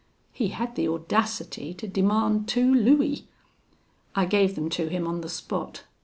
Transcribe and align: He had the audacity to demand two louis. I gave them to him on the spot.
He 0.33 0.47
had 0.47 0.73
the 0.75 0.87
audacity 0.87 1.75
to 1.75 1.87
demand 1.87 2.47
two 2.47 2.73
louis. 2.73 3.27
I 4.15 4.25
gave 4.25 4.55
them 4.55 4.67
to 4.71 4.87
him 4.87 5.05
on 5.05 5.21
the 5.21 5.29
spot. 5.29 5.83